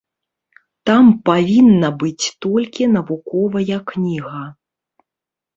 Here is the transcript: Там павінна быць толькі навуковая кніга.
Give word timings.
Там 0.89 1.05
павінна 1.29 1.89
быць 2.03 2.25
толькі 2.45 2.87
навуковая 2.97 3.77
кніга. 3.93 4.43